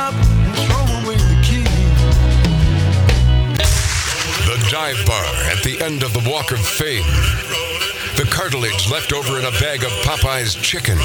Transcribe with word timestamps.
up 0.00 0.14
and 0.16 0.56
throw 0.64 0.84
away 1.04 1.16
the 1.28 1.36
key. 1.44 1.68
The 4.48 4.56
dive 4.72 4.96
bar 5.04 5.28
at 5.52 5.60
the 5.62 5.76
end 5.84 6.02
of 6.02 6.16
the 6.16 6.24
Walk 6.24 6.52
of 6.52 6.60
Fame. 6.64 7.04
The 8.16 8.24
cartilage 8.32 8.88
left 8.88 9.12
over 9.12 9.38
in 9.38 9.44
a 9.44 9.52
bag 9.60 9.84
of 9.84 9.92
Popeye's 10.08 10.54
chicken. 10.56 10.96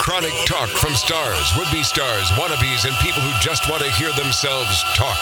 Chronic 0.00 0.32
talk 0.46 0.70
from 0.80 0.94
stars, 0.94 1.52
would 1.58 1.68
be 1.70 1.84
stars, 1.84 2.32
wannabes, 2.40 2.88
and 2.88 2.96
people 3.04 3.20
who 3.20 3.32
just 3.44 3.68
want 3.68 3.84
to 3.84 3.90
hear 3.92 4.10
themselves 4.16 4.82
talk. 4.96 5.20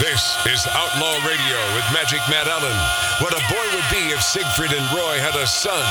This 0.00 0.24
is 0.48 0.64
Outlaw 0.72 1.20
Radio 1.28 1.60
with 1.76 1.84
Magic 1.92 2.24
Matt 2.32 2.48
Allen. 2.48 2.78
What 3.20 3.36
a 3.36 3.42
boy 3.52 3.66
would 3.76 3.88
be 3.92 4.16
if 4.16 4.22
Siegfried 4.22 4.72
and 4.72 4.86
Roy 4.96 5.20
had 5.20 5.36
a 5.36 5.46
son. 5.46 5.84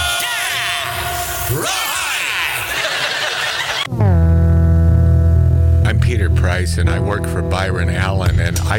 I'm 1.53 2.06
Peter 6.27 6.41
Price, 6.41 6.77
and 6.77 6.89
I 6.89 6.99
work 6.99 7.25
for 7.25 7.41
Byron 7.41 7.89
Allen, 7.89 8.39
and 8.39 8.59
I, 8.63 8.77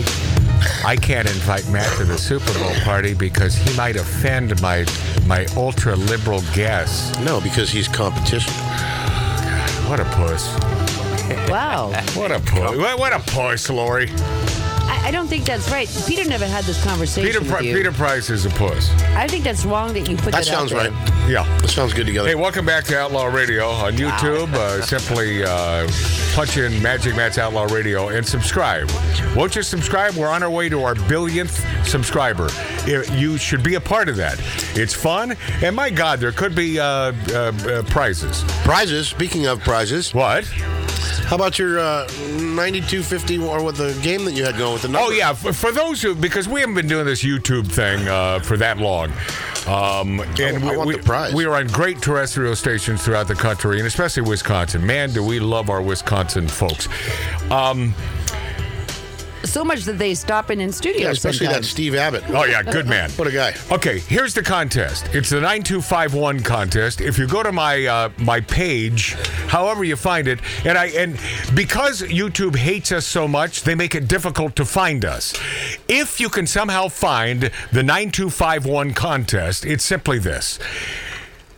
I 0.84 0.96
can't 0.96 1.28
invite 1.28 1.68
Matt 1.68 1.96
to 1.98 2.04
the 2.04 2.18
Super 2.18 2.52
Bowl 2.58 2.74
party 2.82 3.14
because 3.14 3.54
he 3.54 3.74
might 3.76 3.96
offend 3.96 4.60
my 4.60 4.84
my 5.26 5.46
ultra 5.56 5.96
liberal 5.96 6.42
guests. 6.54 7.18
No, 7.20 7.40
because 7.40 7.70
he's 7.70 7.88
competition. 7.88 8.52
What 9.88 10.00
a 10.00 10.04
puss! 10.04 10.58
Wow. 11.48 11.92
What 12.14 12.32
a 12.32 12.40
puss! 12.40 12.76
What, 12.76 12.98
what 12.98 13.12
a 13.12 13.20
puss, 13.20 13.70
Lori. 13.70 14.08
I, 15.08 15.10
I 15.10 15.10
don't 15.10 15.26
think 15.26 15.46
that's 15.46 15.70
right. 15.70 15.88
Peter 16.06 16.28
never 16.28 16.46
had 16.46 16.64
this 16.64 16.82
conversation 16.84 17.26
Peter 17.26 17.40
with 17.40 17.48
Pri- 17.50 17.60
you. 17.62 17.74
Peter 17.74 17.92
Price 17.92 18.28
is 18.28 18.44
a 18.44 18.50
puss. 18.50 18.90
I 19.16 19.26
think 19.26 19.42
that's 19.42 19.64
wrong 19.64 19.94
that 19.94 20.06
you 20.08 20.16
put 20.16 20.32
That 20.32 20.44
that, 20.44 20.48
out 20.48 20.68
sounds 20.68 20.70
there. 20.70 20.90
right. 20.90 21.28
Yeah. 21.30 21.44
That 21.60 21.68
sounds 21.70 21.94
good 21.94 22.04
together. 22.06 22.28
Hey, 22.28 22.34
welcome 22.34 22.66
back 22.66 22.84
to 22.84 22.98
Outlaw 22.98 23.24
Radio 23.24 23.68
on 23.70 23.94
YouTube. 23.94 24.52
Uh, 24.52 24.82
simply 24.82 25.44
uh, 25.44 25.88
punch 26.34 26.58
in 26.58 26.82
Magic 26.82 27.16
Matt's 27.16 27.38
Outlaw 27.38 27.64
Radio 27.64 28.08
and 28.08 28.26
subscribe. 28.26 28.90
Won't 29.34 29.56
you 29.56 29.62
subscribe? 29.62 30.14
We're 30.14 30.28
on 30.28 30.42
our 30.42 30.50
way 30.50 30.68
to 30.68 30.82
our 30.82 30.94
billionth 30.94 31.64
subscriber. 31.86 32.48
You- 32.86 33.04
You 33.14 33.38
should 33.38 33.62
be 33.62 33.76
a 33.76 33.80
part 33.80 34.08
of 34.10 34.16
that. 34.16 34.38
It's 34.76 34.92
fun, 34.94 35.36
and 35.62 35.74
my 35.74 35.88
God, 35.90 36.20
there 36.20 36.32
could 36.32 36.54
be 36.54 36.78
uh, 36.78 36.84
uh, 36.84 37.12
uh, 37.32 37.82
prizes. 37.84 38.44
prizes. 38.64 39.08
Speaking 39.08 39.46
of 39.46 39.60
prizes, 39.60 40.12
What? 40.14 40.44
How 41.28 41.36
about 41.36 41.58
your 41.58 41.78
uh, 41.78 42.06
9250 42.40 43.38
or 43.38 43.62
with 43.62 43.76
the 43.76 43.98
game 44.02 44.24
that 44.24 44.32
you 44.32 44.44
had 44.44 44.56
going 44.56 44.72
with 44.72 44.82
the 44.82 44.88
number? 44.88 45.08
Oh 45.08 45.10
yeah, 45.10 45.32
for, 45.34 45.52
for 45.52 45.72
those 45.72 46.00
who 46.00 46.14
because 46.14 46.48
we 46.48 46.60
haven't 46.60 46.74
been 46.74 46.88
doing 46.88 47.04
this 47.04 47.22
YouTube 47.22 47.66
thing 47.66 48.08
uh, 48.08 48.40
for 48.40 48.56
that 48.56 48.78
long. 48.78 49.12
Um, 49.66 50.20
and 50.40 50.64
I 50.64 50.70
we, 50.70 50.76
want 50.76 50.88
we, 50.88 50.96
prize. 50.96 51.34
we 51.34 51.44
are 51.44 51.56
on 51.56 51.66
great 51.66 52.00
terrestrial 52.00 52.56
stations 52.56 53.04
throughout 53.04 53.28
the 53.28 53.34
country, 53.34 53.78
and 53.78 53.86
especially 53.86 54.22
Wisconsin. 54.22 54.86
Man, 54.86 55.12
do 55.12 55.22
we 55.22 55.40
love 55.40 55.68
our 55.68 55.82
Wisconsin 55.82 56.48
folks. 56.48 56.88
Um, 57.50 57.94
So 59.44 59.64
much 59.64 59.84
that 59.84 59.98
they 59.98 60.14
stop 60.14 60.50
in 60.50 60.60
in 60.60 60.72
studio 60.72 61.02
Yeah, 61.02 61.10
especially 61.10 61.46
that. 61.46 61.64
Steve 61.64 61.94
Abbott. 61.94 62.24
oh 62.28 62.44
yeah, 62.44 62.62
good 62.62 62.86
man. 62.94 63.10
What 63.12 63.28
a 63.28 63.32
guy. 63.32 63.54
Okay, 63.70 64.00
here's 64.00 64.34
the 64.34 64.42
contest. 64.42 65.06
It's 65.12 65.30
the 65.30 65.40
9251 65.40 66.40
contest. 66.42 67.00
If 67.00 67.18
you 67.18 67.26
go 67.26 67.42
to 67.42 67.52
my 67.52 67.86
uh, 67.86 68.10
my 68.18 68.40
page, 68.40 69.12
however 69.48 69.84
you 69.84 69.96
find 69.96 70.26
it, 70.28 70.40
and 70.64 70.76
I 70.76 70.86
and 70.86 71.18
because 71.54 72.02
YouTube 72.02 72.56
hates 72.56 72.90
us 72.92 73.06
so 73.06 73.28
much, 73.28 73.62
they 73.62 73.74
make 73.74 73.94
it 73.94 74.08
difficult 74.08 74.56
to 74.56 74.64
find 74.64 75.04
us. 75.04 75.34
If 75.88 76.20
you 76.20 76.28
can 76.28 76.46
somehow 76.46 76.88
find 76.88 77.42
the 77.72 77.82
9251 77.82 78.94
contest, 78.94 79.64
it's 79.64 79.84
simply 79.84 80.18
this. 80.18 80.58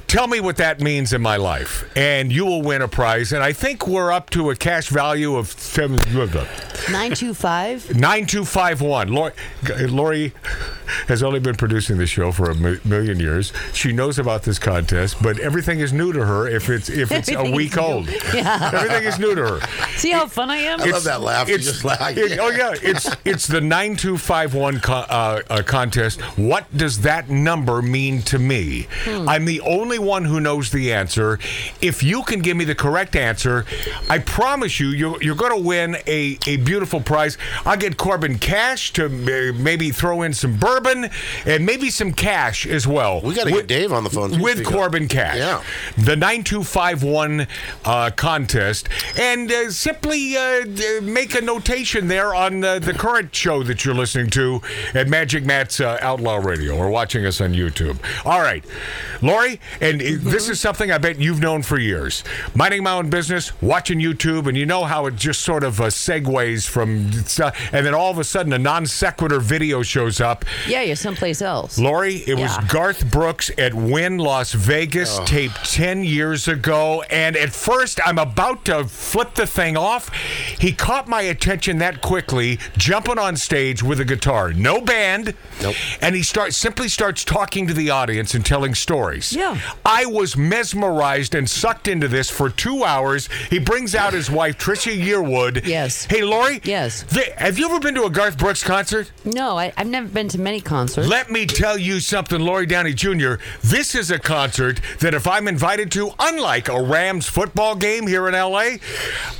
Tell 0.07 0.27
me 0.27 0.41
what 0.41 0.57
that 0.57 0.81
means 0.81 1.13
in 1.13 1.23
my 1.23 1.37
life, 1.37 1.89
and 1.97 2.33
you 2.33 2.45
will 2.45 2.63
win 2.63 2.83
a 2.83 2.89
prize. 2.89 3.33
And 3.33 3.45
I 3.45 3.53
think 3.53 3.87
we're 3.87 4.11
up 4.11 4.29
to 4.31 4.51
a 4.51 4.57
cash 4.57 4.89
value 4.89 5.37
of 5.37 5.53
seven. 5.53 5.99
925? 6.91 7.95
9251. 7.95 9.09
Lori, 9.13 9.33
Lori 9.89 10.33
has 11.09 11.23
only 11.23 11.41
been 11.41 11.55
producing 11.57 11.99
the 11.99 12.07
show 12.07 12.33
for 12.33 12.51
a 12.51 12.55
mi- 12.55 12.79
million 12.85 13.19
years. 13.21 13.53
She 13.73 13.93
knows 13.93 14.19
about 14.19 14.43
this 14.43 14.59
contest, 14.59 15.23
but 15.23 15.39
everything 15.41 15.81
is 15.81 15.93
new 15.93 16.13
to 16.13 16.25
her 16.25 16.49
if 16.49 16.69
it's 16.69 16.89
if 16.89 17.13
it's 17.13 17.31
a 17.31 17.51
week 17.51 17.71
is 17.73 17.77
new. 17.77 17.83
old. 17.83 18.09
Everything 18.35 19.05
is 19.05 19.19
new 19.19 19.35
to 19.35 19.47
her. 19.47 19.61
See 19.97 20.11
how 20.13 20.27
fun 20.27 20.51
I 20.51 20.57
am? 20.57 20.81
I 20.81 20.87
love 20.87 21.05
that 21.05 21.21
laugh. 21.21 21.49
It's, 21.49 21.65
just 21.65 21.85
laugh. 21.85 22.17
it- 22.17 22.39
oh 22.39 22.49
yeah, 22.51 22.75
it's 22.83 23.09
it's 23.25 23.47
the 23.47 23.61
9251 23.61 24.81
co- 24.81 24.93
uh, 24.95 25.43
uh, 25.49 25.63
contest. 25.63 26.21
What 26.39 26.67
does 26.77 27.01
that 27.03 27.29
number 27.29 27.83
mean 27.83 28.23
to 28.23 28.39
me? 28.39 28.89
I'm 29.07 29.45
the 29.45 29.61
only 29.61 29.99
one 29.99 30.25
who 30.25 30.41
knows 30.41 30.71
the 30.71 30.93
answer. 30.93 31.39
If 31.81 32.03
you 32.03 32.23
can 32.23 32.41
give 32.41 32.57
me 32.57 32.65
the 32.65 32.75
correct 32.75 33.17
answer, 33.17 33.65
I 34.09 34.19
promise 34.19 34.81
you, 34.81 34.89
you're, 34.89 35.23
you're 35.23 35.35
going 35.37 35.57
to 35.57 35.63
win 35.67 35.97
a, 36.07 36.39
a 36.47 36.57
beautiful 36.59 37.01
prize. 37.01 37.37
I'll 37.65 37.77
get 37.77 37.97
Corbin 37.97 38.39
cash 38.39 38.93
to 38.95 39.07
uh, 39.07 39.53
maybe 39.59 39.91
throw 39.91 40.23
in 40.23 40.33
some 40.33 40.57
bourbon 40.57 40.80
and 40.87 41.67
maybe 41.67 41.91
some 41.91 42.13
cash 42.13 42.67
as 42.67 42.87
well. 42.87 43.21
We 43.21 43.35
got 43.35 43.45
to 43.45 43.51
get 43.53 43.67
Dave 43.67 43.93
on 43.93 44.05
the 44.05 44.11
phone. 44.11 44.31
too, 44.31 44.43
with 44.43 44.57
speak 44.57 44.69
up. 44.69 44.73
Corbin 44.73 45.09
Cash. 45.09 45.37
Yeah. 45.37 45.63
The 45.97 46.17
9251 46.17 47.47
uh, 47.85 48.11
contest. 48.17 48.89
And 49.19 49.51
uh, 49.51 49.71
simply 49.71 50.37
uh, 50.37 50.67
make 51.03 51.35
a 51.35 51.41
notation 51.41 52.09
there 52.09 52.35
on 52.35 52.65
uh, 52.65 52.79
the 52.79 52.93
current 52.93 53.35
show 53.35 53.63
that 53.63 53.85
you're 53.85 53.95
listening 53.95 54.31
to 54.31 54.61
at 54.95 55.09
Magic 55.09 55.45
Matt's 55.45 55.81
uh, 55.81 55.99
Outlaw 56.01 56.37
Radio 56.37 56.77
or 56.77 56.91
watching 56.91 57.25
us 57.27 57.41
on 57.41 57.53
YouTube. 57.53 57.99
All 58.25 58.41
right. 58.41 58.65
Lori, 59.23 59.61
and 59.81 60.01
uh, 60.01 60.05
this 60.21 60.49
is 60.49 60.61
something 60.61 60.91
I 60.91 60.99
bet 60.99 61.19
you've 61.19 61.41
known 61.41 61.63
for 61.63 61.79
years. 61.79 62.25
Minding 62.55 62.83
my 62.83 62.93
own 62.93 63.11
business, 63.11 63.61
watching 63.61 63.99
YouTube, 63.99 64.47
and 64.47 64.57
you 64.57 64.67
know 64.67 64.85
how 64.85 65.07
it 65.07 65.17
just 65.17 65.43
sort 65.43 65.65
of 65.65 65.81
uh, 65.81 65.85
segues 65.85 66.67
from, 66.69 67.11
and 67.73 67.87
then 67.87 67.95
all 67.95 68.11
of 68.11 68.19
a 68.19 68.25
sudden 68.25 68.53
a 68.53 68.59
non 68.59 68.87
sequitur 68.87 69.41
video 69.41 69.83
shows 69.83 70.21
up. 70.21 70.45
Yeah, 70.71 70.83
you're 70.83 70.97
someplace 70.97 71.43
else. 71.43 71.79
Lori, 71.79 72.17
it 72.27 72.35
was 72.35 72.57
Yeah. 72.57 72.67
Garth 72.69 73.11
Brooks 73.11 73.51
at 73.59 73.75
Wynn 73.75 74.19
Las 74.19 74.53
Vegas, 74.53 75.19
oh. 75.19 75.25
taped 75.25 75.65
10 75.71 76.05
years 76.05 76.49
ago. 76.49 77.03
And 77.11 77.37
at 77.37 77.53
first, 77.53 78.01
I'm 78.05 78.19
about 78.19 78.65
to 78.67 78.85
flip 78.85 79.35
the 79.35 79.47
thing 79.47 79.77
off. 79.77 80.11
He 80.59 80.73
caught 80.73 81.09
my 81.09 81.23
attention 81.23 81.79
that 81.79 82.01
quickly, 82.01 82.59
jumping 82.77 83.19
on 83.19 83.37
stage 83.37 83.83
with 83.83 84.01
a 84.01 84.05
guitar. 84.05 84.53
No 84.53 84.81
band. 84.81 85.35
Nope. 85.63 85.77
And 86.01 86.15
he 86.15 86.23
starts 86.23 86.57
simply 86.57 86.89
starts 86.89 87.25
talking 87.25 87.67
to 87.67 87.75
the 87.75 87.91
audience 87.91 88.35
and 88.35 88.45
telling 88.45 88.75
stories. 88.75 89.33
Yeah. 89.33 89.59
I 89.85 90.07
was 90.07 90.37
mesmerized 90.37 91.35
and 91.35 91.49
sucked 91.49 91.89
into 91.89 92.09
this 92.09 92.29
for 92.31 92.51
two 92.51 92.85
hours. 92.85 93.29
He 93.49 93.59
brings 93.59 93.95
out 93.95 94.13
his 94.13 94.31
wife, 94.31 94.59
Trisha 94.59 94.97
Yearwood. 94.99 95.67
Yes. 95.67 96.05
Hey, 96.05 96.23
Lori? 96.23 96.61
Yes. 96.65 97.05
th- 97.05 97.31
have 97.37 97.59
you 97.59 97.67
ever 97.67 97.81
been 97.81 97.95
to 97.95 98.05
a 98.05 98.11
Garth 98.11 98.37
Brooks 98.39 98.63
concert? 98.65 99.11
No, 99.25 99.59
I, 99.59 99.73
I've 99.77 99.87
never 99.87 100.09
been 100.09 100.29
to 100.29 100.39
many 100.41 100.50
concerts. 100.59 101.07
Let 101.07 101.31
me 101.31 101.45
tell 101.45 101.77
you 101.77 102.01
something, 102.01 102.41
Lori 102.41 102.65
Downey 102.65 102.95
Jr. 102.95 103.35
This 103.63 103.95
is 103.95 104.11
a 104.11 104.19
concert 104.19 104.81
that 105.01 105.13
if 105.13 105.27
I'm 105.29 105.47
invited 105.47 105.93
to, 105.93 106.13
unlike 106.19 106.69
a 106.69 106.83
Rams 106.83 107.29
football 107.29 107.77
game 107.77 108.07
here 108.07 108.27
in 108.27 108.33
LA, 108.35 108.77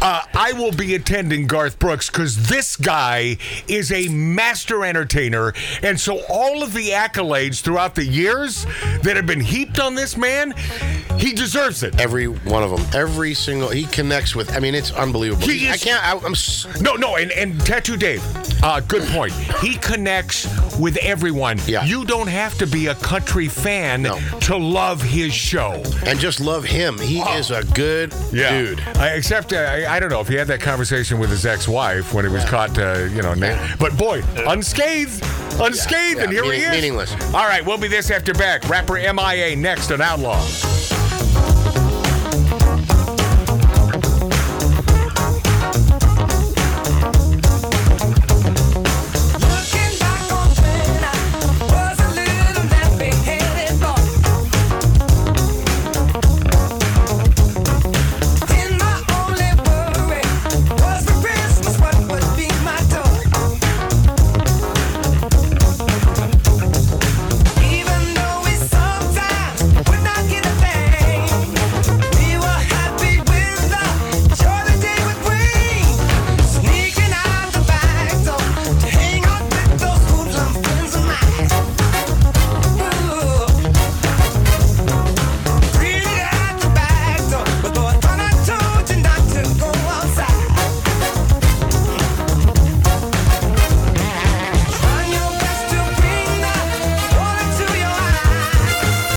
uh, 0.03 0.23
I 0.35 0.53
will 0.53 0.73
be 0.73 0.95
attending 0.95 1.47
Garth 1.47 1.79
Brooks 1.79 2.11
because 2.11 2.49
this 2.49 2.77
guy 2.77 3.39
is 3.67 3.91
a 3.91 4.09
master 4.09 4.85
entertainer. 4.85 5.55
And 5.83 5.99
so 5.99 6.21
all 6.29 6.63
of 6.63 6.75
the 6.75 6.91
accolades 6.91 7.63
throughout 7.63 7.95
the 7.95 8.05
years 8.05 8.65
that 9.03 9.17
have 9.17 9.27
been 9.27 9.41
heaped 9.41 9.81
on 9.81 9.95
this 9.95 10.17
man, 10.19 10.53
he 11.19 11.33
deserves 11.33 11.83
it. 11.83 11.99
Every 11.99 12.27
one 12.27 12.63
of 12.63 12.71
them. 12.71 12.87
Every 12.95 13.33
single. 13.33 13.71
He 13.71 13.85
connects 13.87 14.35
with. 14.37 14.55
I 14.55 14.59
mean, 14.61 14.75
it's 14.75 14.93
unbelievable. 14.93 15.47
He 15.49 15.69
I 15.69 15.75
is- 15.75 15.83
can't. 15.85 16.05
I, 16.05 16.19
I'm. 16.27 16.33
s- 16.33 16.67
No, 16.81 16.95
no, 16.97 17.17
and, 17.17 17.31
and 17.33 17.59
Tattoo 17.65 17.97
Dave, 17.97 18.23
uh, 18.63 18.81
good 18.81 19.03
point. 19.09 19.33
He 19.63 19.77
connects 19.77 20.47
with 20.79 20.97
everyone. 20.99 21.59
Yeah. 21.67 21.85
You 21.85 22.05
don't 22.05 22.27
have 22.29 22.57
to 22.59 22.67
be 22.67 22.87
a 22.89 22.95
country 22.95 23.49
fan 23.49 24.03
No. 24.03 24.19
to 24.41 24.57
love 24.57 25.01
his 25.03 25.33
show. 25.35 25.83
And 26.05 26.19
just 26.19 26.41
love 26.41 26.65
him. 26.65 26.99
He 26.99 27.21
is 27.21 27.51
a 27.51 27.65
good 27.75 28.15
dude. 28.31 28.81
I, 28.97 29.11
except, 29.15 29.53
uh, 29.53 29.57
I, 29.57 29.97
I 29.97 30.01
don't 30.01 30.11
know 30.11 30.21
if 30.21 30.29
he 30.29 30.35
had 30.35 30.47
that 30.49 30.61
conversation 30.61 31.19
with 31.19 31.31
his 31.31 31.45
ex-wife 31.47 32.13
when 32.15 32.25
he 32.25 32.31
was 32.31 32.45
caught, 32.45 32.79
uh, 32.79 33.05
you 33.13 33.23
know, 33.23 33.35
na- 33.35 33.59
but 33.79 33.97
boy, 33.97 34.23
unscathed, 34.47 35.23
unscathed, 35.61 36.19
Yeah, 36.19 36.25
and 36.25 36.33
here 36.33 36.45
he 36.45 36.51
meaning- 36.51 36.65
is. 36.65 36.71
meaningless. 36.73 37.13
All 37.35 37.47
right, 37.47 37.65
we'll 37.65 37.79
be 37.79 37.89
this 37.89 38.11
after 38.11 38.33
back. 38.35 38.69
Rapper 38.69 38.97
MIA 38.99 39.57
next 39.57 39.91
on 39.91 40.01
Outlaw. 40.01 40.41